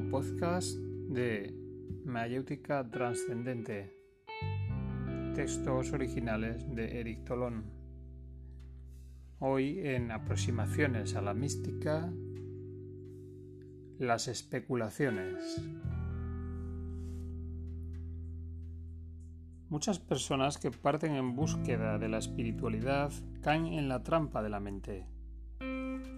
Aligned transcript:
podcast 0.00 0.76
de 0.76 1.54
Mayéutica 2.04 2.90
Trascendente. 2.90 3.96
Textos 5.34 5.92
originales 5.92 6.64
de 6.74 7.00
Eric 7.00 7.24
Tolón. 7.24 7.64
Hoy 9.38 9.80
en 9.80 10.10
aproximaciones 10.10 11.14
a 11.14 11.22
la 11.22 11.34
mística, 11.34 12.12
las 13.98 14.28
especulaciones. 14.28 15.62
Muchas 19.68 19.98
personas 19.98 20.58
que 20.58 20.70
parten 20.70 21.14
en 21.14 21.36
búsqueda 21.36 21.98
de 21.98 22.08
la 22.08 22.18
espiritualidad 22.18 23.12
caen 23.42 23.66
en 23.66 23.88
la 23.88 24.02
trampa 24.02 24.42
de 24.42 24.50
la 24.50 24.60
mente 24.60 25.06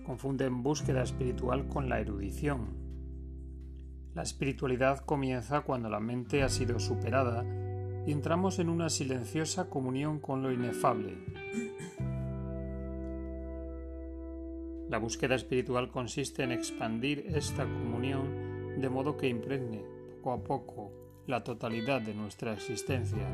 confunden 0.06 0.62
búsqueda 0.62 1.02
espiritual 1.02 1.66
con 1.66 1.88
la 1.88 1.98
erudición. 1.98 2.85
La 4.16 4.22
espiritualidad 4.22 5.00
comienza 5.00 5.60
cuando 5.60 5.90
la 5.90 6.00
mente 6.00 6.42
ha 6.42 6.48
sido 6.48 6.78
superada 6.80 7.44
y 8.06 8.12
entramos 8.12 8.58
en 8.58 8.70
una 8.70 8.88
silenciosa 8.88 9.68
comunión 9.68 10.20
con 10.20 10.42
lo 10.42 10.50
inefable. 10.50 11.18
La 14.88 14.96
búsqueda 14.96 15.34
espiritual 15.34 15.90
consiste 15.90 16.44
en 16.44 16.52
expandir 16.52 17.26
esta 17.28 17.64
comunión 17.64 18.80
de 18.80 18.88
modo 18.88 19.18
que 19.18 19.28
impregne 19.28 19.84
poco 20.22 20.32
a 20.32 20.42
poco 20.42 20.92
la 21.26 21.44
totalidad 21.44 22.00
de 22.00 22.14
nuestra 22.14 22.54
existencia. 22.54 23.28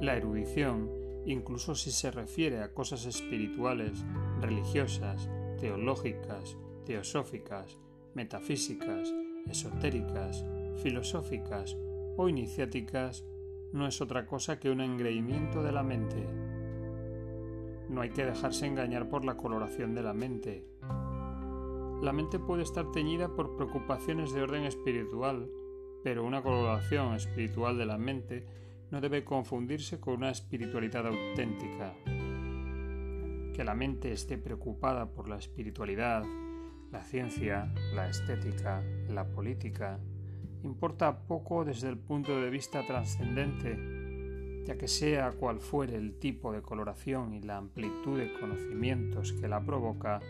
La 0.00 0.14
erudición, 0.14 0.88
incluso 1.26 1.74
si 1.74 1.90
se 1.90 2.12
refiere 2.12 2.62
a 2.62 2.72
cosas 2.72 3.06
espirituales, 3.06 4.04
religiosas, 4.40 5.28
teológicas, 5.58 6.56
teosóficas, 6.86 7.76
metafísicas, 8.14 9.12
esotéricas, 9.50 10.44
filosóficas 10.82 11.76
o 12.16 12.28
iniciáticas, 12.28 13.24
no 13.72 13.86
es 13.86 14.00
otra 14.00 14.26
cosa 14.26 14.58
que 14.58 14.70
un 14.70 14.80
engreimiento 14.80 15.62
de 15.62 15.72
la 15.72 15.82
mente. 15.82 16.26
No 17.88 18.00
hay 18.00 18.10
que 18.10 18.24
dejarse 18.24 18.66
engañar 18.66 19.08
por 19.08 19.24
la 19.24 19.36
coloración 19.36 19.94
de 19.94 20.02
la 20.02 20.14
mente. 20.14 20.66
La 22.02 22.12
mente 22.12 22.38
puede 22.38 22.62
estar 22.62 22.90
teñida 22.92 23.34
por 23.34 23.56
preocupaciones 23.56 24.32
de 24.32 24.42
orden 24.42 24.64
espiritual, 24.64 25.50
pero 26.04 26.24
una 26.24 26.42
coloración 26.42 27.14
espiritual 27.14 27.76
de 27.76 27.86
la 27.86 27.98
mente 27.98 28.46
no 28.90 29.00
debe 29.00 29.24
confundirse 29.24 30.00
con 30.00 30.14
una 30.14 30.30
espiritualidad 30.30 31.06
auténtica 31.06 31.94
que 33.58 33.64
la 33.64 33.74
mente 33.74 34.12
esté 34.12 34.38
preocupada 34.38 35.10
por 35.10 35.28
la 35.28 35.36
espiritualidad, 35.36 36.22
la 36.92 37.02
ciencia, 37.02 37.74
la 37.92 38.08
estética, 38.08 38.84
la 39.08 39.24
política, 39.24 39.98
importa 40.62 41.26
poco 41.26 41.64
desde 41.64 41.88
el 41.88 41.98
punto 41.98 42.40
de 42.40 42.50
vista 42.50 42.86
trascendente, 42.86 44.64
ya 44.66 44.76
que 44.76 44.88
sea 44.88 45.32
cual 45.32 45.60
fuere 45.60 45.96
el 45.96 46.18
tipo 46.18 46.52
de 46.52 46.62
coloración 46.62 47.34
y 47.34 47.40
la 47.40 47.56
amplitud 47.56 48.18
de 48.18 48.32
conocimientos 48.34 49.32
que 49.32 49.48
la 49.48 49.60
provoca, 49.64 50.20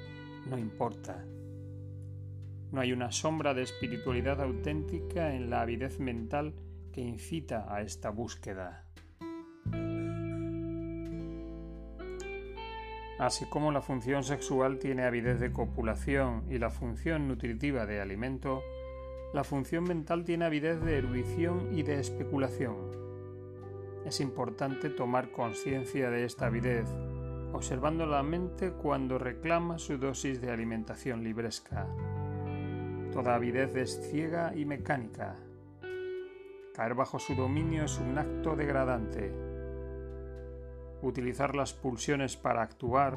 no 0.49 0.59
importa. 0.59 1.25
No 2.71 2.81
hay 2.81 2.93
una 2.93 3.11
sombra 3.11 3.55
de 3.55 3.62
espiritualidad 3.62 4.41
auténtica 4.43 5.34
en 5.34 5.51
la 5.51 5.62
avidez 5.62 5.99
mental 6.01 6.55
que 6.93 7.01
incita 7.01 7.73
a 7.73 7.81
esta 7.83 8.11
búsqueda. 8.11 8.88
Así 13.19 13.47
como 13.47 13.72
la 13.72 13.83
función 13.83 14.22
sexual 14.22 14.78
tiene 14.78 15.03
avidez 15.03 15.41
de 15.41 15.53
copulación 15.53 16.44
y 16.48 16.59
la 16.59 16.70
función 16.70 17.26
nutritiva 17.26 17.84
de 17.84 18.00
alimento, 18.00 18.62
la 19.34 19.43
función 19.43 19.84
mental 19.84 20.25
tiene 20.25 20.44
avidez 20.44 20.81
de 20.81 20.98
erudición 20.98 21.76
y 21.76 21.82
de 21.82 21.98
especulación. 21.98 22.76
Es 24.06 24.20
importante 24.20 24.88
tomar 24.88 25.32
conciencia 25.32 26.10
de 26.10 26.25
esta 26.25 26.47
avidez, 26.47 26.87
observando 27.53 28.06
la 28.06 28.22
mente 28.22 28.70
cuando 28.70 29.19
reclama 29.19 29.78
su 29.78 29.98
dosis 29.98 30.41
de 30.41 30.53
alimentación 30.53 31.25
libresca. 31.25 31.88
Toda 33.12 33.34
avidez 33.34 33.75
es 33.75 34.00
ciega 34.12 34.54
y 34.54 34.64
mecánica. 34.64 35.34
Caer 36.72 36.94
bajo 36.94 37.19
su 37.19 37.34
dominio 37.34 37.84
es 37.84 37.98
un 37.98 38.16
acto 38.16 38.54
degradante 38.54 39.47
utilizar 41.03 41.54
las 41.54 41.72
pulsiones 41.72 42.36
para 42.36 42.62
actuar, 42.62 43.16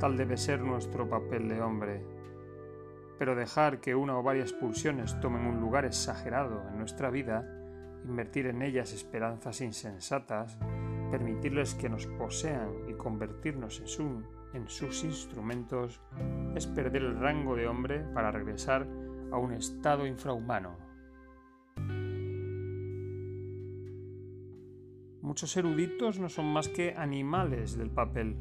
tal 0.00 0.16
debe 0.16 0.36
ser 0.36 0.60
nuestro 0.60 1.08
papel 1.08 1.48
de 1.48 1.60
hombre. 1.60 2.04
Pero 3.18 3.34
dejar 3.34 3.80
que 3.80 3.94
una 3.94 4.16
o 4.18 4.22
varias 4.22 4.52
pulsiones 4.52 5.18
tomen 5.20 5.46
un 5.46 5.60
lugar 5.60 5.84
exagerado 5.84 6.68
en 6.68 6.78
nuestra 6.78 7.10
vida, 7.10 7.46
invertir 8.04 8.46
en 8.46 8.62
ellas 8.62 8.92
esperanzas 8.92 9.60
insensatas, 9.60 10.58
permitirles 11.10 11.74
que 11.74 11.88
nos 11.88 12.06
posean 12.06 12.70
y 12.88 12.94
convertirnos 12.94 13.82
en, 13.98 14.24
en 14.54 14.68
sus 14.68 15.04
instrumentos, 15.04 16.00
es 16.54 16.66
perder 16.66 17.02
el 17.02 17.18
rango 17.18 17.56
de 17.56 17.66
hombre 17.66 18.00
para 18.14 18.30
regresar 18.30 18.86
a 19.32 19.36
un 19.36 19.52
estado 19.52 20.06
infrahumano. 20.06 20.87
Muchos 25.28 25.54
eruditos 25.58 26.18
no 26.18 26.30
son 26.30 26.46
más 26.46 26.70
que 26.70 26.94
animales 26.96 27.76
del 27.76 27.90
papel. 27.90 28.34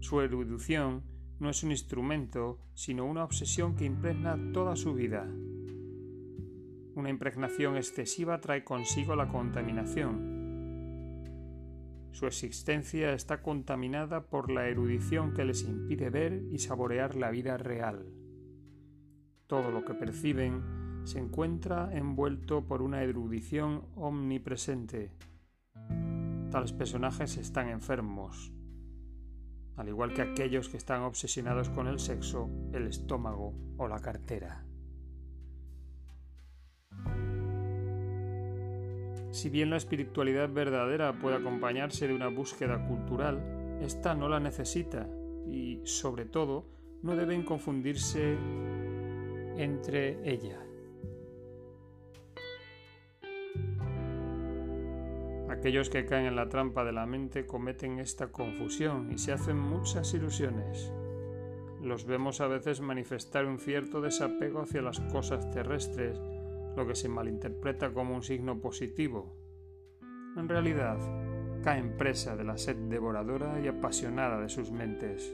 Su 0.00 0.22
erudición 0.22 1.02
no 1.38 1.50
es 1.50 1.62
un 1.64 1.70
instrumento, 1.70 2.58
sino 2.72 3.04
una 3.04 3.24
obsesión 3.24 3.76
que 3.76 3.84
impregna 3.84 4.38
toda 4.54 4.74
su 4.74 4.94
vida. 4.94 5.28
Una 6.94 7.10
impregnación 7.10 7.76
excesiva 7.76 8.40
trae 8.40 8.64
consigo 8.64 9.14
la 9.16 9.28
contaminación. 9.28 10.40
Su 12.12 12.26
existencia 12.26 13.12
está 13.12 13.42
contaminada 13.42 14.30
por 14.30 14.50
la 14.50 14.68
erudición 14.68 15.34
que 15.34 15.44
les 15.44 15.62
impide 15.62 16.08
ver 16.08 16.42
y 16.50 16.58
saborear 16.60 17.16
la 17.16 17.30
vida 17.30 17.58
real. 17.58 18.06
Todo 19.46 19.70
lo 19.70 19.84
que 19.84 19.92
perciben 19.92 20.62
se 21.04 21.18
encuentra 21.18 21.94
envuelto 21.94 22.66
por 22.66 22.80
una 22.80 23.02
erudición 23.02 23.84
omnipresente 23.94 25.10
Tales 26.52 26.74
personajes 26.74 27.38
están 27.38 27.70
enfermos, 27.70 28.52
al 29.78 29.88
igual 29.88 30.12
que 30.12 30.20
aquellos 30.20 30.68
que 30.68 30.76
están 30.76 31.00
obsesionados 31.00 31.70
con 31.70 31.86
el 31.86 31.98
sexo, 31.98 32.50
el 32.74 32.88
estómago 32.88 33.54
o 33.78 33.88
la 33.88 34.00
cartera. 34.00 34.62
Si 39.30 39.48
bien 39.48 39.70
la 39.70 39.78
espiritualidad 39.78 40.52
verdadera 40.52 41.18
puede 41.18 41.36
acompañarse 41.36 42.06
de 42.06 42.14
una 42.14 42.28
búsqueda 42.28 42.86
cultural, 42.86 43.78
esta 43.80 44.14
no 44.14 44.28
la 44.28 44.38
necesita 44.38 45.08
y, 45.50 45.80
sobre 45.84 46.26
todo, 46.26 46.66
no 47.02 47.16
deben 47.16 47.44
confundirse 47.46 48.36
entre 49.56 50.30
ella. 50.30 50.60
Aquellos 55.62 55.90
que 55.90 56.04
caen 56.04 56.26
en 56.26 56.34
la 56.34 56.48
trampa 56.48 56.84
de 56.84 56.90
la 56.90 57.06
mente 57.06 57.46
cometen 57.46 58.00
esta 58.00 58.32
confusión 58.32 59.12
y 59.12 59.18
se 59.18 59.30
hacen 59.30 59.56
muchas 59.56 60.12
ilusiones. 60.12 60.92
Los 61.80 62.04
vemos 62.04 62.40
a 62.40 62.48
veces 62.48 62.80
manifestar 62.80 63.46
un 63.46 63.60
cierto 63.60 64.00
desapego 64.00 64.62
hacia 64.62 64.82
las 64.82 64.98
cosas 64.98 65.52
terrestres, 65.52 66.20
lo 66.76 66.84
que 66.84 66.96
se 66.96 67.08
malinterpreta 67.08 67.92
como 67.92 68.16
un 68.16 68.24
signo 68.24 68.60
positivo. 68.60 69.36
En 70.36 70.48
realidad, 70.48 70.98
caen 71.62 71.96
presa 71.96 72.34
de 72.34 72.42
la 72.42 72.58
sed 72.58 72.74
devoradora 72.88 73.60
y 73.60 73.68
apasionada 73.68 74.40
de 74.40 74.48
sus 74.48 74.72
mentes. 74.72 75.32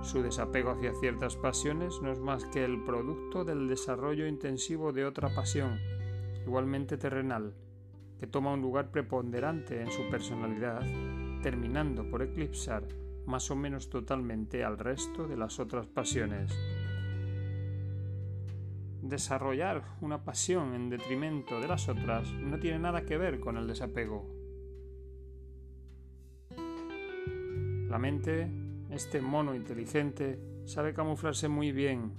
Su 0.00 0.22
desapego 0.22 0.70
hacia 0.70 0.94
ciertas 0.94 1.36
pasiones 1.36 2.00
no 2.00 2.12
es 2.12 2.18
más 2.18 2.46
que 2.46 2.64
el 2.64 2.82
producto 2.82 3.44
del 3.44 3.68
desarrollo 3.68 4.26
intensivo 4.26 4.90
de 4.90 5.04
otra 5.04 5.28
pasión, 5.34 5.78
igualmente 6.46 6.96
terrenal, 6.96 7.52
que 8.22 8.28
toma 8.28 8.52
un 8.52 8.62
lugar 8.62 8.92
preponderante 8.92 9.82
en 9.82 9.90
su 9.90 10.08
personalidad, 10.08 10.80
terminando 11.42 12.08
por 12.08 12.22
eclipsar 12.22 12.86
más 13.26 13.50
o 13.50 13.56
menos 13.56 13.90
totalmente 13.90 14.62
al 14.62 14.78
resto 14.78 15.26
de 15.26 15.36
las 15.36 15.58
otras 15.58 15.88
pasiones. 15.88 16.56
Desarrollar 19.02 19.82
una 20.02 20.22
pasión 20.22 20.72
en 20.72 20.88
detrimento 20.88 21.60
de 21.60 21.66
las 21.66 21.88
otras 21.88 22.32
no 22.34 22.60
tiene 22.60 22.78
nada 22.78 23.04
que 23.04 23.18
ver 23.18 23.40
con 23.40 23.56
el 23.56 23.66
desapego. 23.66 24.30
La 27.88 27.98
mente, 27.98 28.48
este 28.90 29.20
mono 29.20 29.52
inteligente, 29.52 30.38
sabe 30.64 30.94
camuflarse 30.94 31.48
muy 31.48 31.72
bien, 31.72 32.12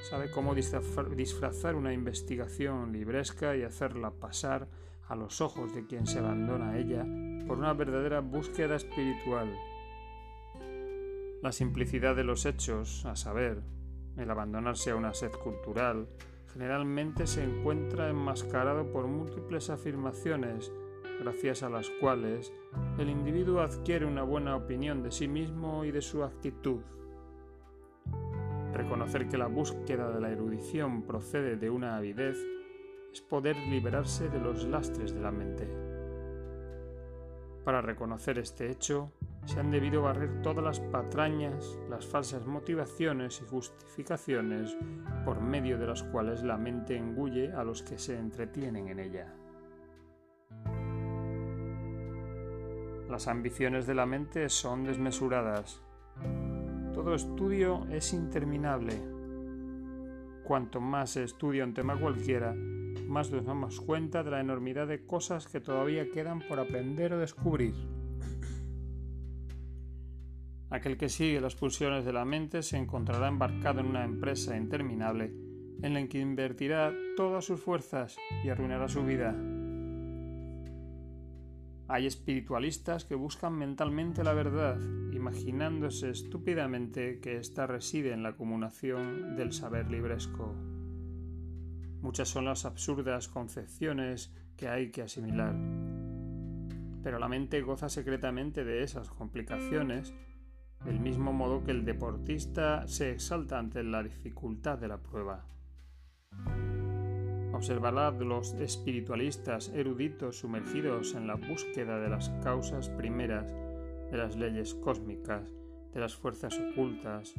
sabe 0.00 0.30
cómo 0.30 0.54
disfrazar 0.54 1.74
una 1.74 1.92
investigación 1.92 2.90
libresca 2.90 3.54
y 3.54 3.64
hacerla 3.64 4.12
pasar 4.12 4.66
a 5.08 5.16
los 5.16 5.40
ojos 5.40 5.74
de 5.74 5.86
quien 5.86 6.06
se 6.06 6.18
abandona 6.18 6.70
a 6.70 6.78
ella 6.78 7.06
por 7.46 7.58
una 7.58 7.72
verdadera 7.72 8.20
búsqueda 8.20 8.76
espiritual. 8.76 9.54
La 11.42 11.52
simplicidad 11.52 12.14
de 12.14 12.24
los 12.24 12.46
hechos, 12.46 13.04
a 13.04 13.16
saber, 13.16 13.62
el 14.16 14.30
abandonarse 14.30 14.90
a 14.90 14.96
una 14.96 15.12
sed 15.12 15.32
cultural, 15.32 16.06
generalmente 16.52 17.26
se 17.26 17.42
encuentra 17.42 18.08
enmascarado 18.08 18.92
por 18.92 19.06
múltiples 19.06 19.70
afirmaciones, 19.70 20.70
gracias 21.20 21.62
a 21.62 21.70
las 21.70 21.90
cuales 22.00 22.52
el 22.98 23.08
individuo 23.08 23.60
adquiere 23.60 24.06
una 24.06 24.22
buena 24.22 24.56
opinión 24.56 25.02
de 25.02 25.10
sí 25.10 25.28
mismo 25.28 25.84
y 25.84 25.90
de 25.90 26.02
su 26.02 26.22
actitud. 26.22 26.80
Reconocer 28.72 29.28
que 29.28 29.38
la 29.38 29.48
búsqueda 29.48 30.10
de 30.10 30.20
la 30.20 30.30
erudición 30.30 31.02
procede 31.02 31.56
de 31.56 31.70
una 31.70 31.96
avidez 31.96 32.38
es 33.12 33.20
poder 33.20 33.56
liberarse 33.56 34.28
de 34.28 34.38
los 34.38 34.64
lastres 34.64 35.14
de 35.14 35.20
la 35.20 35.30
mente. 35.30 35.68
Para 37.64 37.82
reconocer 37.82 38.38
este 38.38 38.70
hecho, 38.70 39.12
se 39.44 39.60
han 39.60 39.70
debido 39.70 40.02
barrer 40.02 40.42
todas 40.42 40.64
las 40.64 40.80
patrañas, 40.80 41.78
las 41.88 42.06
falsas 42.06 42.46
motivaciones 42.46 43.40
y 43.42 43.48
justificaciones 43.48 44.76
por 45.24 45.40
medio 45.40 45.78
de 45.78 45.86
las 45.86 46.02
cuales 46.02 46.42
la 46.42 46.56
mente 46.56 46.96
engulle 46.96 47.52
a 47.52 47.64
los 47.64 47.82
que 47.82 47.98
se 47.98 48.18
entretienen 48.18 48.88
en 48.88 48.98
ella. 48.98 49.34
Las 53.08 53.28
ambiciones 53.28 53.86
de 53.86 53.94
la 53.94 54.06
mente 54.06 54.48
son 54.48 54.84
desmesuradas. 54.84 55.82
Todo 56.94 57.14
estudio 57.14 57.86
es 57.90 58.12
interminable. 58.12 58.94
Cuanto 60.44 60.80
más 60.80 61.10
se 61.10 61.24
estudia 61.24 61.64
un 61.64 61.74
tema 61.74 61.98
cualquiera, 61.98 62.54
más 63.08 63.30
nos 63.30 63.44
damos 63.44 63.80
cuenta 63.80 64.22
de 64.22 64.30
la 64.30 64.40
enormidad 64.40 64.86
de 64.86 65.04
cosas 65.04 65.46
que 65.46 65.60
todavía 65.60 66.10
quedan 66.10 66.40
por 66.40 66.60
aprender 66.60 67.12
o 67.12 67.18
descubrir. 67.18 67.74
Aquel 70.70 70.96
que 70.96 71.10
sigue 71.10 71.40
las 71.40 71.54
pulsiones 71.54 72.04
de 72.04 72.14
la 72.14 72.24
mente 72.24 72.62
se 72.62 72.78
encontrará 72.78 73.28
embarcado 73.28 73.80
en 73.80 73.86
una 73.86 74.04
empresa 74.04 74.56
interminable 74.56 75.32
en 75.82 75.94
la 75.94 76.06
que 76.06 76.18
invertirá 76.18 76.94
todas 77.16 77.44
sus 77.44 77.60
fuerzas 77.60 78.16
y 78.44 78.48
arruinará 78.48 78.88
su 78.88 79.04
vida. 79.04 79.36
Hay 81.88 82.06
espiritualistas 82.06 83.04
que 83.04 83.14
buscan 83.14 83.52
mentalmente 83.58 84.24
la 84.24 84.32
verdad, 84.32 84.80
imaginándose 85.12 86.08
estúpidamente 86.08 87.20
que 87.20 87.36
ésta 87.36 87.66
reside 87.66 88.12
en 88.12 88.22
la 88.22 88.30
acumulación 88.30 89.36
del 89.36 89.52
saber 89.52 89.90
libresco. 89.90 90.54
Muchas 92.02 92.28
son 92.28 92.44
las 92.44 92.64
absurdas 92.64 93.28
concepciones 93.28 94.34
que 94.56 94.68
hay 94.68 94.90
que 94.90 95.02
asimilar. 95.02 95.54
Pero 97.02 97.18
la 97.18 97.28
mente 97.28 97.62
goza 97.62 97.88
secretamente 97.88 98.64
de 98.64 98.82
esas 98.82 99.08
complicaciones 99.08 100.12
del 100.84 100.98
mismo 100.98 101.32
modo 101.32 101.62
que 101.62 101.70
el 101.70 101.84
deportista 101.84 102.86
se 102.88 103.12
exalta 103.12 103.58
ante 103.58 103.84
la 103.84 104.02
dificultad 104.02 104.78
de 104.78 104.88
la 104.88 104.98
prueba. 104.98 105.46
Observará 107.52 108.10
los 108.10 108.54
espiritualistas 108.54 109.68
eruditos 109.68 110.40
sumergidos 110.40 111.14
en 111.14 111.28
la 111.28 111.36
búsqueda 111.36 112.00
de 112.00 112.08
las 112.08 112.30
causas 112.42 112.88
primeras 112.88 113.52
de 114.10 114.16
las 114.16 114.36
leyes 114.36 114.74
cósmicas, 114.74 115.54
de 115.92 116.00
las 116.00 116.16
fuerzas 116.16 116.58
ocultas, 116.58 117.34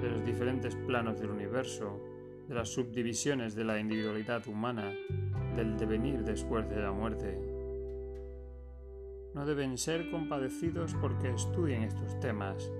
de 0.00 0.08
los 0.08 0.24
diferentes 0.24 0.74
planos 0.74 1.20
del 1.20 1.30
universo, 1.30 2.00
de 2.48 2.54
las 2.54 2.68
subdivisiones 2.68 3.54
de 3.54 3.64
la 3.64 3.78
individualidad 3.78 4.46
humana, 4.46 4.92
del 5.56 5.76
devenir 5.76 6.22
después 6.22 6.68
de 6.68 6.80
la 6.80 6.92
muerte. 6.92 7.38
No 9.34 9.44
deben 9.44 9.76
ser 9.76 10.10
compadecidos 10.10 10.94
porque 11.00 11.30
estudien 11.30 11.82
estos 11.82 12.18
temas, 12.20 12.70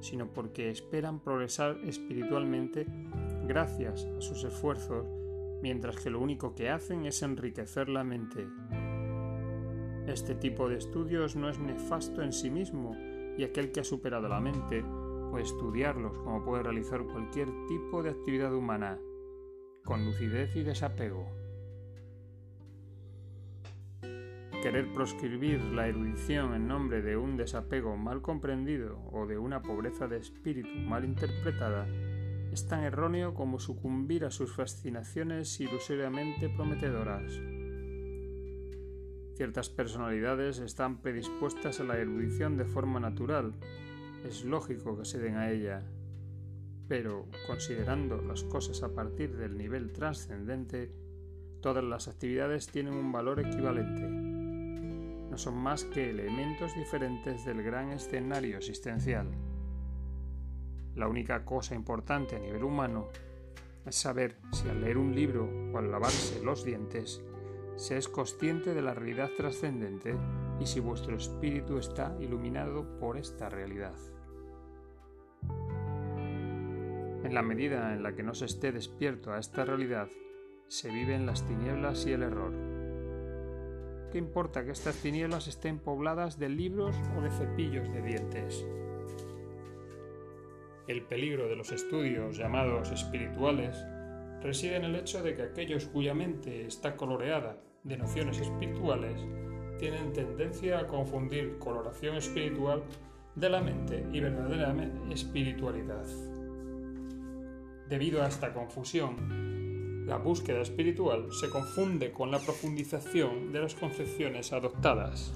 sino 0.00 0.32
porque 0.32 0.70
esperan 0.70 1.20
progresar 1.20 1.78
espiritualmente 1.84 2.86
gracias 3.46 4.06
a 4.16 4.20
sus 4.20 4.44
esfuerzos, 4.44 5.06
mientras 5.62 5.96
que 5.96 6.10
lo 6.10 6.20
único 6.20 6.54
que 6.54 6.70
hacen 6.70 7.06
es 7.06 7.22
enriquecer 7.22 7.88
la 7.88 8.04
mente. 8.04 8.46
Este 10.06 10.34
tipo 10.34 10.68
de 10.68 10.76
estudios 10.76 11.34
no 11.34 11.48
es 11.48 11.58
nefasto 11.58 12.22
en 12.22 12.32
sí 12.32 12.50
mismo 12.50 12.96
y 13.36 13.44
aquel 13.44 13.72
que 13.72 13.80
ha 13.80 13.84
superado 13.84 14.28
la 14.28 14.40
mente 14.40 14.84
estudiarlos 15.40 16.18
como 16.18 16.44
puede 16.44 16.62
realizar 16.62 17.04
cualquier 17.04 17.48
tipo 17.66 18.02
de 18.02 18.10
actividad 18.10 18.54
humana, 18.54 18.98
con 19.84 20.04
lucidez 20.04 20.54
y 20.56 20.62
desapego. 20.62 21.26
Querer 24.62 24.92
proscribir 24.92 25.60
la 25.66 25.86
erudición 25.86 26.52
en 26.54 26.66
nombre 26.66 27.00
de 27.00 27.16
un 27.16 27.36
desapego 27.36 27.96
mal 27.96 28.22
comprendido 28.22 28.98
o 29.12 29.26
de 29.26 29.38
una 29.38 29.62
pobreza 29.62 30.08
de 30.08 30.18
espíritu 30.18 30.68
mal 30.80 31.04
interpretada 31.04 31.86
es 32.52 32.66
tan 32.66 32.82
erróneo 32.82 33.34
como 33.34 33.60
sucumbir 33.60 34.24
a 34.24 34.30
sus 34.30 34.52
fascinaciones 34.52 35.60
ilusoriamente 35.60 36.48
prometedoras. 36.48 37.40
Ciertas 39.36 39.70
personalidades 39.70 40.58
están 40.58 41.00
predispuestas 41.00 41.78
a 41.78 41.84
la 41.84 41.96
erudición 41.96 42.56
de 42.56 42.64
forma 42.64 42.98
natural, 42.98 43.52
es 44.28 44.44
lógico 44.44 44.96
que 44.96 45.04
se 45.04 45.18
den 45.18 45.36
a 45.36 45.50
ella, 45.50 45.82
pero 46.86 47.26
considerando 47.46 48.22
las 48.22 48.44
cosas 48.44 48.82
a 48.82 48.94
partir 48.94 49.36
del 49.36 49.58
nivel 49.58 49.92
trascendente, 49.92 50.92
todas 51.60 51.84
las 51.84 52.08
actividades 52.08 52.68
tienen 52.68 52.94
un 52.94 53.12
valor 53.12 53.40
equivalente 53.40 54.28
no 55.30 55.36
son 55.36 55.56
más 55.56 55.84
que 55.84 56.10
elementos 56.10 56.74
diferentes 56.74 57.44
del 57.44 57.62
gran 57.62 57.90
escenario 57.90 58.56
existencial. 58.56 59.28
La 60.94 61.06
única 61.06 61.44
cosa 61.44 61.74
importante 61.74 62.36
a 62.36 62.38
nivel 62.38 62.64
humano 62.64 63.08
es 63.84 63.94
saber 63.94 64.36
si 64.52 64.68
al 64.68 64.80
leer 64.80 64.98
un 64.98 65.14
libro 65.14 65.48
o 65.72 65.78
al 65.78 65.90
lavarse 65.90 66.42
los 66.42 66.64
dientes 66.64 67.22
se 67.76 67.96
es 67.96 68.08
consciente 68.08 68.74
de 68.74 68.82
la 68.82 68.94
realidad 68.94 69.30
trascendente 69.36 70.16
y 70.58 70.66
si 70.66 70.80
vuestro 70.80 71.16
espíritu 71.16 71.78
está 71.78 72.16
iluminado 72.20 72.98
por 72.98 73.16
esta 73.16 73.48
realidad. 73.48 73.94
En 77.28 77.34
la 77.34 77.42
medida 77.42 77.92
en 77.92 78.02
la 78.02 78.14
que 78.14 78.22
no 78.22 78.32
se 78.32 78.46
esté 78.46 78.72
despierto 78.72 79.34
a 79.34 79.38
esta 79.38 79.62
realidad, 79.62 80.08
se 80.66 80.88
vive 80.88 81.14
en 81.14 81.26
las 81.26 81.46
tinieblas 81.46 82.06
y 82.06 82.12
el 82.12 82.22
error. 82.22 82.54
¿Qué 84.10 84.16
importa 84.16 84.64
que 84.64 84.70
estas 84.70 84.96
tinieblas 84.96 85.46
estén 85.46 85.78
pobladas 85.78 86.38
de 86.38 86.48
libros 86.48 86.96
o 87.18 87.20
de 87.20 87.30
cepillos 87.30 87.92
de 87.92 88.00
dientes? 88.00 88.66
El 90.86 91.02
peligro 91.02 91.48
de 91.48 91.56
los 91.56 91.70
estudios 91.70 92.38
llamados 92.38 92.90
espirituales 92.92 93.76
reside 94.40 94.76
en 94.76 94.84
el 94.84 94.94
hecho 94.94 95.22
de 95.22 95.36
que 95.36 95.42
aquellos 95.42 95.84
cuya 95.84 96.14
mente 96.14 96.64
está 96.64 96.96
coloreada 96.96 97.58
de 97.84 97.98
nociones 97.98 98.40
espirituales 98.40 99.20
tienen 99.78 100.14
tendencia 100.14 100.78
a 100.78 100.86
confundir 100.86 101.58
coloración 101.58 102.16
espiritual 102.16 102.84
de 103.34 103.50
la 103.50 103.60
mente 103.60 104.06
y 104.14 104.20
verdadera 104.20 104.74
espiritualidad. 105.10 106.06
Debido 107.88 108.22
a 108.22 108.28
esta 108.28 108.52
confusión, 108.52 110.06
la 110.06 110.18
búsqueda 110.18 110.60
espiritual 110.60 111.28
se 111.32 111.48
confunde 111.48 112.12
con 112.12 112.30
la 112.30 112.38
profundización 112.38 113.50
de 113.50 113.60
las 113.60 113.74
concepciones 113.74 114.52
adoptadas, 114.52 115.32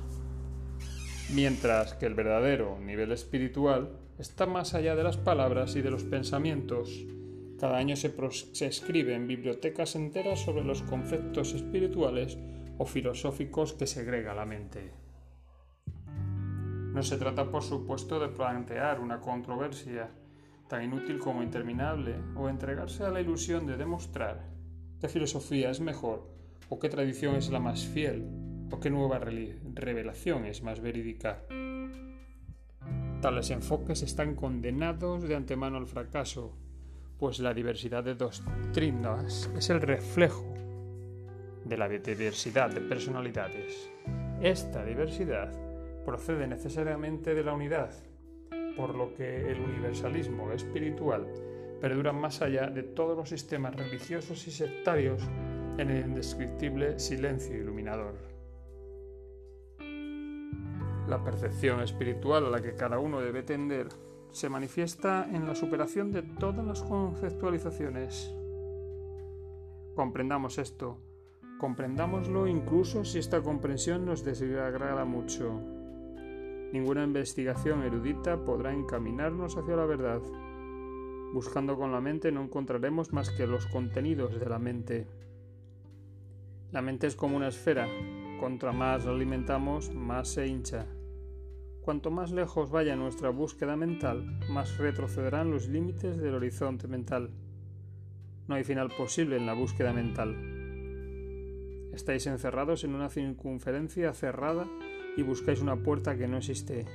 mientras 1.34 1.94
que 1.94 2.04
el 2.04 2.14
verdadero 2.14 2.78
nivel 2.78 3.10
espiritual 3.12 3.96
está 4.18 4.44
más 4.44 4.74
allá 4.74 4.94
de 4.94 5.02
las 5.02 5.16
palabras 5.16 5.76
y 5.76 5.80
de 5.80 5.90
los 5.90 6.04
pensamientos. 6.04 7.06
Cada 7.58 7.78
año 7.78 7.96
se, 7.96 8.12
se 8.52 8.66
escriben 8.66 9.26
bibliotecas 9.26 9.96
enteras 9.96 10.40
sobre 10.40 10.64
los 10.64 10.82
conceptos 10.82 11.54
espirituales 11.54 12.36
o 12.76 12.84
filosóficos 12.84 13.72
que 13.72 13.86
segrega 13.86 14.34
la 14.34 14.44
mente. 14.44 14.90
No 16.92 17.02
se 17.02 17.16
trata, 17.16 17.50
por 17.50 17.62
supuesto, 17.62 18.20
de 18.20 18.28
plantear 18.28 19.00
una 19.00 19.20
controversia 19.20 20.10
tan 20.72 20.84
inútil 20.84 21.18
como 21.18 21.42
interminable 21.42 22.14
o 22.34 22.48
entregarse 22.48 23.04
a 23.04 23.10
la 23.10 23.20
ilusión 23.20 23.66
de 23.66 23.76
demostrar 23.76 24.48
¿Qué 25.02 25.06
filosofía 25.06 25.68
es 25.68 25.80
mejor? 25.80 26.30
¿O 26.70 26.78
qué 26.78 26.88
tradición 26.88 27.34
es 27.34 27.50
la 27.50 27.60
más 27.60 27.84
fiel? 27.84 28.24
¿O 28.70 28.80
qué 28.80 28.88
nueva 28.88 29.18
revelación 29.18 30.46
es 30.46 30.62
más 30.62 30.80
verídica? 30.80 31.42
Tales 33.20 33.50
enfoques 33.50 34.02
están 34.02 34.34
condenados 34.34 35.24
de 35.24 35.36
antemano 35.36 35.76
al 35.76 35.86
fracaso, 35.86 36.56
pues 37.18 37.40
la 37.40 37.52
diversidad 37.52 38.02
de 38.02 38.14
doctrinas 38.14 39.50
es 39.54 39.68
el 39.68 39.82
reflejo 39.82 40.54
de 41.66 41.76
la 41.76 41.86
diversidad 41.86 42.70
de 42.70 42.80
personalidades. 42.80 43.90
Esta 44.40 44.82
diversidad 44.86 45.52
procede 46.06 46.46
necesariamente 46.46 47.34
de 47.34 47.44
la 47.44 47.52
unidad, 47.52 47.92
por 48.76 48.94
lo 48.94 49.14
que 49.14 49.50
el 49.50 49.60
universalismo 49.60 50.52
espiritual 50.52 51.26
perduran 51.80 52.16
más 52.16 52.42
allá 52.42 52.68
de 52.68 52.82
todos 52.82 53.16
los 53.16 53.28
sistemas 53.28 53.74
religiosos 53.74 54.46
y 54.46 54.50
sectarios 54.50 55.22
en 55.78 55.90
el 55.90 56.06
indescriptible 56.06 56.98
silencio 56.98 57.56
iluminador. 57.56 58.14
La 61.08 61.22
percepción 61.24 61.80
espiritual 61.80 62.46
a 62.46 62.50
la 62.50 62.62
que 62.62 62.74
cada 62.74 62.98
uno 62.98 63.20
debe 63.20 63.42
tender 63.42 63.88
se 64.30 64.48
manifiesta 64.48 65.28
en 65.30 65.46
la 65.46 65.54
superación 65.54 66.12
de 66.12 66.22
todas 66.22 66.64
las 66.64 66.82
conceptualizaciones. 66.82 68.32
Comprendamos 69.94 70.58
esto. 70.58 70.98
Comprendámoslo 71.58 72.46
incluso 72.46 73.04
si 73.04 73.18
esta 73.18 73.42
comprensión 73.42 74.06
nos 74.06 74.24
desagrada 74.24 75.04
mucho. 75.04 75.81
Ninguna 76.72 77.04
investigación 77.04 77.82
erudita 77.82 78.44
podrá 78.44 78.72
encaminarnos 78.72 79.58
hacia 79.58 79.76
la 79.76 79.84
verdad. 79.84 80.22
Buscando 81.34 81.76
con 81.76 81.92
la 81.92 82.00
mente 82.00 82.32
no 82.32 82.42
encontraremos 82.42 83.12
más 83.12 83.30
que 83.30 83.46
los 83.46 83.66
contenidos 83.66 84.40
de 84.40 84.46
la 84.46 84.58
mente. 84.58 85.06
La 86.70 86.80
mente 86.80 87.06
es 87.06 87.14
como 87.14 87.36
una 87.36 87.48
esfera. 87.48 87.86
Contra 88.40 88.72
más 88.72 89.04
la 89.04 89.12
alimentamos, 89.12 89.92
más 89.94 90.28
se 90.28 90.46
hincha. 90.46 90.86
Cuanto 91.82 92.10
más 92.10 92.32
lejos 92.32 92.70
vaya 92.70 92.96
nuestra 92.96 93.28
búsqueda 93.28 93.76
mental, 93.76 94.38
más 94.48 94.78
retrocederán 94.78 95.50
los 95.50 95.68
límites 95.68 96.16
del 96.16 96.36
horizonte 96.36 96.88
mental. 96.88 97.30
No 98.48 98.54
hay 98.54 98.64
final 98.64 98.88
posible 98.96 99.36
en 99.36 99.44
la 99.44 99.52
búsqueda 99.52 99.92
mental. 99.92 100.36
Estáis 101.92 102.26
encerrados 102.26 102.84
en 102.84 102.94
una 102.94 103.10
circunferencia 103.10 104.14
cerrada 104.14 104.66
y 105.16 105.22
buscáis 105.22 105.60
una 105.60 105.76
puerta 105.76 106.16
que 106.16 106.28
no 106.28 106.38
existe. 106.38 106.86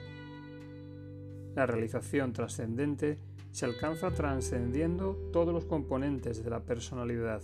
La 1.55 1.65
realización 1.65 2.33
trascendente 2.33 3.19
se 3.51 3.65
alcanza 3.65 4.11
trascendiendo 4.11 5.15
todos 5.33 5.53
los 5.53 5.65
componentes 5.65 6.43
de 6.43 6.49
la 6.49 6.63
personalidad. 6.63 7.41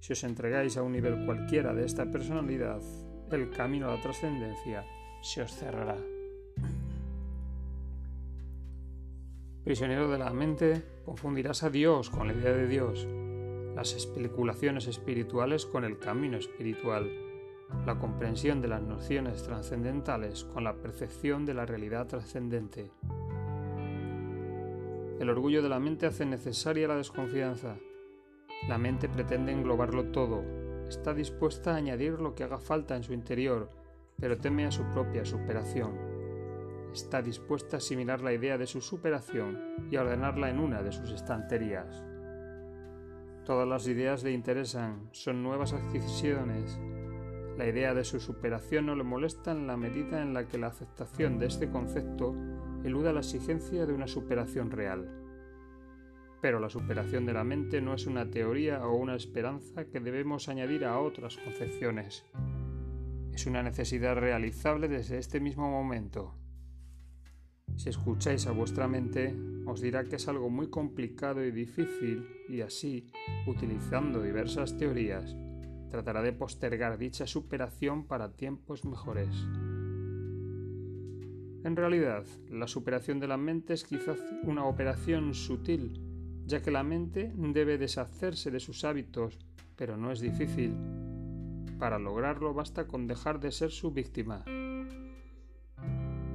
Si 0.00 0.12
os 0.12 0.24
entregáis 0.24 0.76
a 0.76 0.82
un 0.82 0.92
nivel 0.92 1.26
cualquiera 1.26 1.74
de 1.74 1.84
esta 1.84 2.10
personalidad, 2.10 2.80
el 3.30 3.50
camino 3.50 3.88
a 3.88 3.96
la 3.96 4.00
trascendencia 4.00 4.86
se 5.20 5.42
os 5.42 5.52
cerrará. 5.52 5.98
Prisionero 9.64 10.08
de 10.08 10.18
la 10.18 10.32
mente, 10.32 10.82
confundirás 11.04 11.62
a 11.62 11.68
Dios 11.68 12.08
con 12.08 12.28
la 12.28 12.32
idea 12.32 12.54
de 12.54 12.68
Dios, 12.68 13.06
las 13.74 13.92
especulaciones 13.92 14.86
espirituales 14.86 15.66
con 15.66 15.84
el 15.84 15.98
camino 15.98 16.38
espiritual, 16.38 17.10
la 17.86 17.98
comprensión 17.98 18.60
de 18.60 18.68
las 18.68 18.82
nociones 18.82 19.42
trascendentales 19.42 20.44
con 20.44 20.64
la 20.64 20.74
percepción 20.74 21.44
de 21.44 21.54
la 21.54 21.66
realidad 21.66 22.06
trascendente. 22.06 22.90
El 25.18 25.30
orgullo 25.30 25.62
de 25.62 25.68
la 25.68 25.80
mente 25.80 26.06
hace 26.06 26.24
necesaria 26.24 26.88
la 26.88 26.96
desconfianza. 26.96 27.76
La 28.68 28.78
mente 28.78 29.08
pretende 29.08 29.52
englobarlo 29.52 30.06
todo, 30.12 30.44
está 30.88 31.14
dispuesta 31.14 31.72
a 31.72 31.76
añadir 31.76 32.20
lo 32.20 32.34
que 32.34 32.44
haga 32.44 32.58
falta 32.58 32.96
en 32.96 33.02
su 33.02 33.12
interior, 33.12 33.70
pero 34.18 34.36
teme 34.36 34.66
a 34.66 34.70
su 34.70 34.84
propia 34.90 35.24
superación 35.24 36.18
está 36.92 37.22
dispuesta 37.22 37.76
a 37.76 37.78
asimilar 37.78 38.20
la 38.20 38.32
idea 38.32 38.58
de 38.58 38.66
su 38.66 38.80
superación 38.80 39.88
y 39.90 39.96
a 39.96 40.02
ordenarla 40.02 40.50
en 40.50 40.58
una 40.58 40.82
de 40.82 40.92
sus 40.92 41.10
estanterías. 41.10 42.04
Todas 43.44 43.68
las 43.68 43.86
ideas 43.86 44.22
le 44.22 44.32
interesan, 44.32 45.08
son 45.12 45.42
nuevas 45.42 45.72
adquisiciones. 45.72 46.78
La 47.58 47.66
idea 47.66 47.92
de 47.92 48.04
su 48.04 48.20
superación 48.20 48.86
no 48.86 48.94
le 48.94 49.02
molesta 49.02 49.50
en 49.50 49.66
la 49.66 49.76
medida 49.76 50.22
en 50.22 50.32
la 50.32 50.46
que 50.46 50.58
la 50.58 50.68
aceptación 50.68 51.40
de 51.40 51.46
este 51.46 51.68
concepto 51.68 52.36
eluda 52.84 53.12
la 53.12 53.18
exigencia 53.18 53.84
de 53.84 53.92
una 53.92 54.06
superación 54.06 54.70
real. 54.70 55.10
Pero 56.40 56.60
la 56.60 56.70
superación 56.70 57.26
de 57.26 57.32
la 57.32 57.42
mente 57.42 57.80
no 57.80 57.94
es 57.94 58.06
una 58.06 58.30
teoría 58.30 58.86
o 58.86 58.94
una 58.94 59.16
esperanza 59.16 59.86
que 59.86 59.98
debemos 59.98 60.48
añadir 60.48 60.84
a 60.84 61.00
otras 61.00 61.36
concepciones. 61.36 62.24
Es 63.32 63.44
una 63.46 63.64
necesidad 63.64 64.14
realizable 64.14 64.86
desde 64.86 65.18
este 65.18 65.40
mismo 65.40 65.68
momento. 65.68 66.36
Si 67.74 67.88
escucháis 67.88 68.46
a 68.46 68.52
vuestra 68.52 68.86
mente, 68.86 69.34
os 69.66 69.80
dirá 69.80 70.04
que 70.04 70.14
es 70.14 70.28
algo 70.28 70.48
muy 70.48 70.70
complicado 70.70 71.44
y 71.44 71.50
difícil 71.50 72.24
y 72.48 72.60
así, 72.60 73.10
utilizando 73.48 74.22
diversas 74.22 74.76
teorías, 74.76 75.36
tratará 75.88 76.22
de 76.22 76.32
postergar 76.32 76.98
dicha 76.98 77.26
superación 77.26 78.06
para 78.06 78.32
tiempos 78.32 78.84
mejores. 78.84 79.28
En 81.64 81.76
realidad, 81.76 82.24
la 82.50 82.68
superación 82.68 83.20
de 83.20 83.28
la 83.28 83.36
mente 83.36 83.74
es 83.74 83.84
quizás 83.84 84.18
una 84.44 84.64
operación 84.64 85.34
sutil, 85.34 86.00
ya 86.46 86.62
que 86.62 86.70
la 86.70 86.82
mente 86.82 87.32
debe 87.34 87.78
deshacerse 87.78 88.50
de 88.50 88.60
sus 88.60 88.84
hábitos, 88.84 89.38
pero 89.76 89.96
no 89.96 90.12
es 90.12 90.20
difícil. 90.20 90.74
Para 91.78 91.98
lograrlo 91.98 92.54
basta 92.54 92.86
con 92.86 93.06
dejar 93.06 93.40
de 93.40 93.52
ser 93.52 93.70
su 93.70 93.90
víctima. 93.92 94.44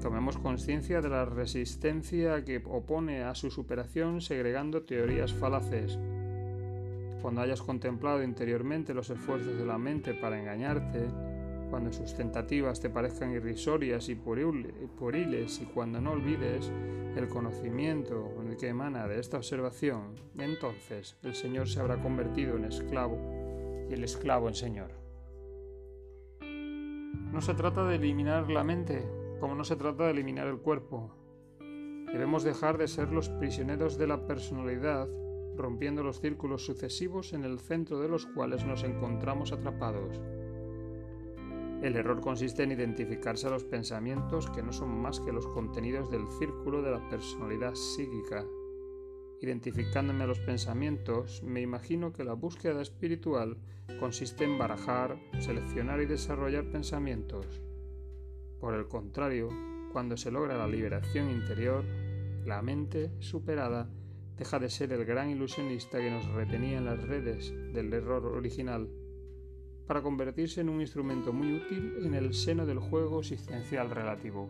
Tomemos 0.02 0.38
conciencia 0.38 1.02
de 1.02 1.10
la 1.10 1.26
resistencia 1.26 2.44
que 2.44 2.62
opone 2.66 3.24
a 3.24 3.34
su 3.36 3.50
superación 3.50 4.20
segregando 4.20 4.84
teorías 4.84 5.34
falaces. 5.34 5.98
Cuando 7.24 7.42
hayas 7.42 7.62
contemplado 7.62 8.22
interiormente 8.22 8.94
los 8.94 9.10
esfuerzos 9.10 9.58
de 9.58 9.66
la 9.66 9.78
mente 9.78 10.14
para 10.14 10.38
engañarte, 10.38 11.08
cuando 11.70 11.94
sus 11.94 12.14
tentativas 12.14 12.82
te 12.82 12.90
parezcan 12.90 13.32
irrisorias 13.32 14.10
y 14.10 14.16
pueriles 14.16 15.62
y 15.62 15.66
cuando 15.66 16.02
no 16.02 16.12
olvides 16.12 16.70
el 17.16 17.30
conocimiento 17.30 18.30
que 18.60 18.68
emana 18.68 19.08
de 19.08 19.20
esta 19.20 19.38
observación, 19.38 20.16
entonces 20.38 21.18
el 21.24 21.34
Señor 21.34 21.70
se 21.70 21.80
habrá 21.80 22.02
convertido 22.04 22.58
en 22.58 22.66
esclavo 22.66 23.18
y 23.90 23.94
el 23.94 24.04
esclavo 24.04 24.50
en 24.50 24.56
Señor. 24.56 24.92
No 26.42 27.40
se 27.40 27.54
trata 27.54 27.86
de 27.86 27.96
eliminar 27.96 28.50
la 28.52 28.66
mente, 28.66 29.02
como 29.40 29.56
no 29.56 29.64
se 29.64 29.78
trata 29.78 30.04
de 30.04 30.12
eliminar 30.12 30.48
el 30.48 30.58
cuerpo. 30.58 31.16
Debemos 32.12 32.44
dejar 32.44 32.78
de 32.78 32.90
ser 32.90 33.14
los 33.14 33.30
prisioneros 33.30 33.98
de 33.98 34.08
la 34.08 34.28
personalidad, 34.28 35.08
rompiendo 35.56 36.04
los 36.04 36.20
círculos 36.20 36.66
sucesivos 36.66 37.34
en 37.34 37.44
el 37.44 37.60
centro 37.60 38.00
de 38.00 38.10
los 38.10 38.26
cuales 38.26 38.66
nos 38.66 38.84
encontramos 38.84 39.52
atrapados. 39.52 40.20
El 41.82 41.98
error 41.98 42.22
consiste 42.22 42.64
en 42.64 42.72
identificarse 42.72 43.48
a 43.48 43.50
los 43.50 43.66
pensamientos 43.66 44.50
que 44.50 44.64
no 44.64 44.72
son 44.72 45.02
más 45.02 45.20
que 45.20 45.34
los 45.34 45.48
contenidos 45.48 46.10
del 46.10 46.26
círculo 46.40 46.82
de 46.82 46.92
la 46.92 47.10
personalidad 47.10 47.76
psíquica. 47.76 48.46
Identificándome 49.42 50.24
a 50.24 50.28
los 50.28 50.40
pensamientos, 50.40 51.44
me 51.44 51.60
imagino 51.60 52.14
que 52.14 52.24
la 52.24 52.34
búsqueda 52.34 52.82
espiritual 52.82 53.58
consiste 54.00 54.46
en 54.46 54.58
barajar, 54.58 55.20
seleccionar 55.40 56.00
y 56.02 56.06
desarrollar 56.06 56.72
pensamientos. 56.72 57.62
Por 58.62 58.76
el 58.76 58.88
contrario, 58.88 59.50
cuando 59.92 60.16
se 60.16 60.32
logra 60.32 60.58
la 60.58 60.68
liberación 60.68 61.30
interior, 61.30 61.84
la 62.46 62.62
mente 62.62 63.12
superada 63.20 63.90
deja 64.38 64.60
de 64.60 64.70
ser 64.70 64.92
el 64.94 65.06
gran 65.06 65.30
ilusionista 65.30 66.00
que 66.00 66.12
nos 66.12 66.26
retenía 66.28 66.78
en 66.78 66.86
las 66.86 67.02
redes 67.02 67.54
del 67.74 67.94
error 67.94 68.26
original, 68.26 68.90
para 69.88 70.02
convertirse 70.02 70.62
en 70.62 70.70
un 70.70 70.82
instrumento 70.82 71.34
muy 71.34 71.56
útil 71.56 71.96
en 72.04 72.14
el 72.14 72.34
seno 72.34 72.66
del 72.66 72.80
juego 72.80 73.20
existencial 73.20 73.90
relativo. 73.90 74.50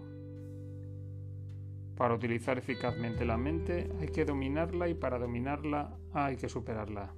Para 1.97 2.15
utilizar 2.15 2.57
eficazmente 2.57 3.25
la 3.25 3.37
mente 3.37 3.89
hay 3.99 4.07
que 4.07 4.25
dominarla 4.25 4.89
y 4.89 4.93
para 4.93 5.19
dominarla 5.19 5.97
hay 6.13 6.37
que 6.37 6.49
superarla. 6.49 7.13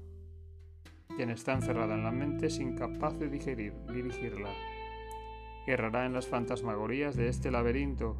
Quien 1.15 1.29
está 1.29 1.53
encerrada 1.53 1.95
en 1.95 2.03
la 2.03 2.11
mente 2.11 2.47
es 2.47 2.59
incapaz 2.59 3.17
de 3.17 3.29
digerir, 3.29 3.73
dirigirla 3.87 4.49
errará 5.67 6.05
en 6.05 6.13
las 6.13 6.27
fantasmagorías 6.27 7.15
de 7.15 7.27
este 7.27 7.51
laberinto. 7.51 8.17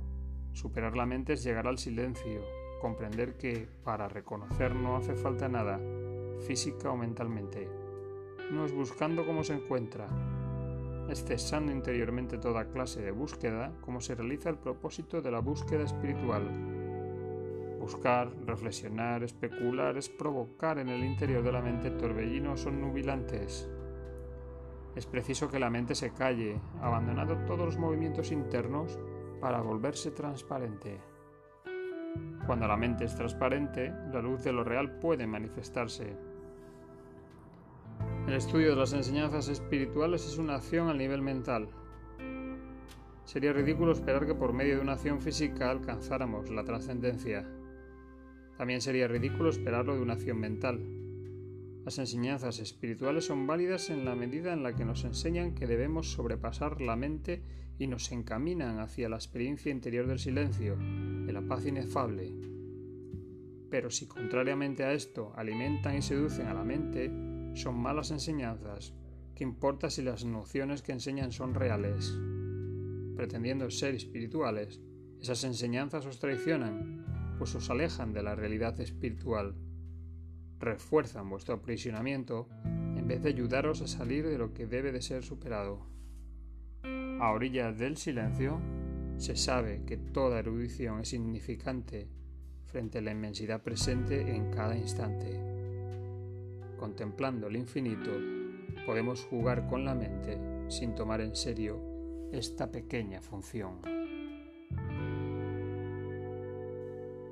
Superar 0.53 0.95
la 0.95 1.05
mente 1.05 1.33
es 1.33 1.43
llegar 1.43 1.67
al 1.67 1.77
silencio, 1.77 2.41
comprender 2.85 3.35
que 3.35 3.67
para 3.83 4.07
reconocer 4.07 4.75
no 4.75 4.95
hace 4.95 5.15
falta 5.15 5.49
nada, 5.49 5.79
física 6.41 6.91
o 6.91 6.95
mentalmente. 6.95 7.67
No 8.51 8.63
es 8.63 8.71
buscando 8.71 9.25
cómo 9.25 9.43
se 9.43 9.53
encuentra, 9.53 10.07
es 11.09 11.25
cesando 11.25 11.71
interiormente 11.71 12.37
toda 12.37 12.69
clase 12.69 13.01
de 13.01 13.09
búsqueda 13.09 13.73
como 13.81 14.01
se 14.01 14.13
realiza 14.13 14.51
el 14.51 14.59
propósito 14.59 15.19
de 15.19 15.31
la 15.31 15.39
búsqueda 15.39 15.83
espiritual. 15.83 16.43
Buscar, 17.79 18.31
reflexionar, 18.45 19.23
especular 19.23 19.97
es 19.97 20.07
provocar 20.07 20.77
en 20.77 20.89
el 20.89 21.03
interior 21.03 21.41
de 21.41 21.53
la 21.53 21.63
mente 21.63 21.89
torbellinos 21.89 22.67
nubilantes. 22.67 23.67
Es 24.95 25.07
preciso 25.07 25.49
que 25.49 25.57
la 25.57 25.71
mente 25.71 25.95
se 25.95 26.13
calle, 26.13 26.61
abandonando 26.83 27.35
todos 27.47 27.65
los 27.65 27.79
movimientos 27.79 28.31
internos 28.31 28.99
para 29.41 29.59
volverse 29.61 30.11
transparente. 30.11 31.14
Cuando 32.45 32.67
la 32.67 32.77
mente 32.77 33.05
es 33.05 33.15
transparente, 33.15 33.91
la 34.11 34.21
luz 34.21 34.43
de 34.43 34.53
lo 34.53 34.63
real 34.63 34.99
puede 34.99 35.25
manifestarse. 35.25 36.15
El 38.27 38.33
estudio 38.33 38.71
de 38.71 38.75
las 38.75 38.93
enseñanzas 38.93 39.47
espirituales 39.49 40.25
es 40.25 40.37
una 40.37 40.55
acción 40.55 40.89
al 40.89 40.97
nivel 40.97 41.21
mental. 41.21 41.69
Sería 43.23 43.53
ridículo 43.53 43.91
esperar 43.91 44.25
que 44.25 44.35
por 44.35 44.53
medio 44.53 44.75
de 44.75 44.81
una 44.81 44.93
acción 44.93 45.21
física 45.21 45.71
alcanzáramos 45.71 46.49
la 46.51 46.63
trascendencia. 46.63 47.47
También 48.57 48.81
sería 48.81 49.07
ridículo 49.07 49.49
esperarlo 49.49 49.95
de 49.95 50.01
una 50.01 50.13
acción 50.13 50.39
mental. 50.39 51.04
Las 51.85 51.99
enseñanzas 51.99 52.57
espirituales 52.57 53.25
son 53.25 53.45
válidas 53.45 53.91
en 53.91 54.05
la 54.05 54.15
medida 54.15 54.53
en 54.53 54.63
la 54.63 54.75
que 54.75 54.85
nos 54.85 55.03
enseñan 55.03 55.53
que 55.53 55.67
debemos 55.67 56.11
sobrepasar 56.11 56.81
la 56.81 56.95
mente 56.95 57.43
y 57.77 57.85
nos 57.85 58.11
encaminan 58.11 58.79
hacia 58.79 59.07
la 59.07 59.17
experiencia 59.17 59.71
interior 59.71 60.07
del 60.07 60.17
silencio, 60.17 60.77
de 60.77 61.31
la 61.31 61.43
paz 61.43 61.63
inefable. 61.67 62.33
Pero 63.69 63.91
si 63.91 64.07
contrariamente 64.07 64.83
a 64.83 64.93
esto 64.93 65.31
alimentan 65.35 65.95
y 65.95 66.01
seducen 66.01 66.47
a 66.47 66.55
la 66.55 66.63
mente, 66.63 67.11
son 67.53 67.77
malas 67.77 68.09
enseñanzas, 68.09 68.95
¿qué 69.35 69.43
importa 69.43 69.91
si 69.91 70.01
las 70.01 70.25
nociones 70.25 70.81
que 70.81 70.91
enseñan 70.91 71.31
son 71.31 71.53
reales? 71.53 72.17
Pretendiendo 73.15 73.69
ser 73.69 73.93
espirituales, 73.93 74.81
esas 75.21 75.43
enseñanzas 75.43 76.07
os 76.07 76.17
traicionan, 76.17 77.35
pues 77.37 77.53
os 77.53 77.69
alejan 77.69 78.11
de 78.11 78.23
la 78.23 78.33
realidad 78.33 78.79
espiritual, 78.79 79.55
refuerzan 80.65 81.29
vuestro 81.29 81.55
aprisionamiento 81.55 82.49
en 82.65 83.07
vez 83.07 83.23
de 83.23 83.29
ayudaros 83.29 83.81
a 83.81 83.87
salir 83.87 84.27
de 84.27 84.37
lo 84.37 84.53
que 84.53 84.67
debe 84.67 84.91
de 84.91 85.01
ser 85.01 85.23
superado. 85.23 85.85
A 86.83 87.31
orillas 87.31 87.77
del 87.77 87.97
silencio, 87.97 88.59
se 89.17 89.35
sabe 89.35 89.83
que 89.85 89.95
toda 89.95 90.39
erudición 90.39 90.99
es 90.99 91.09
significante 91.09 92.09
frente 92.65 92.97
a 92.97 93.01
la 93.01 93.11
inmensidad 93.11 93.63
presente 93.63 94.35
en 94.35 94.51
cada 94.51 94.75
instante. 94.75 95.39
Contemplando 96.77 97.47
el 97.47 97.55
infinito, 97.55 98.11
podemos 98.85 99.23
jugar 99.25 99.67
con 99.67 99.85
la 99.85 99.95
mente 99.95 100.37
sin 100.67 100.93
tomar 100.95 101.21
en 101.21 101.35
serio 101.35 101.79
esta 102.31 102.69
pequeña 102.71 103.21
función. 103.21 103.79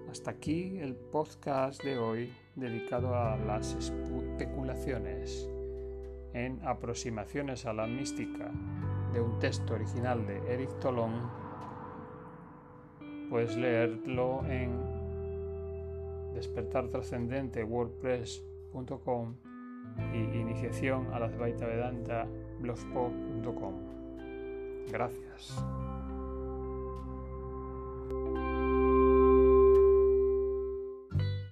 Hasta 0.10 0.32
aquí 0.32 0.78
el 0.78 0.96
podcast 0.96 1.84
de 1.84 1.98
hoy 1.98 2.32
dedicado 2.56 3.16
a 3.16 3.38
las 3.38 3.74
especulaciones 3.74 5.50
en 6.34 6.60
aproximaciones 6.66 7.66
a 7.66 7.74
la 7.74 7.88
mística 7.88 8.52
de 9.14 9.22
un 9.22 9.40
texto 9.40 9.74
original 9.74 10.26
de 10.26 10.38
Eric 10.54 10.80
Tolón, 10.80 11.30
puedes 13.30 13.56
leerlo 13.56 14.44
en 14.48 14.72
despertartrascendente 16.34 17.64
wordpress.com 17.64 19.36
y 20.14 20.18
iniciación 20.38 21.14
a 21.14 21.20
la 21.20 21.28
Vedanta 21.28 22.28
blogspot.com. 22.60 23.74
Gracias. 24.92 25.64